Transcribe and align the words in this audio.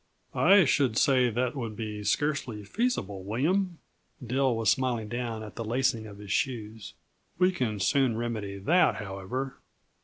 "I 0.33 0.65
should 0.65 0.97
say 0.97 1.29
that 1.29 1.55
would 1.55 1.75
be 1.75 2.03
scarcely 2.03 2.63
feasible, 2.63 3.23
William." 3.23 3.77
Dill 4.25 4.55
was 4.55 4.71
smiling 4.71 5.09
down 5.09 5.43
at 5.43 5.53
the 5.53 5.63
lacing 5.63 6.07
of 6.07 6.17
his 6.17 6.31
shoes. 6.31 6.95
"We 7.37 7.51
can 7.51 7.79
soon 7.79 8.17
remedy 8.17 8.57
that, 8.57 8.95
however. 8.95 9.57